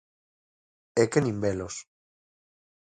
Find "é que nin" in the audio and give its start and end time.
1.01-1.37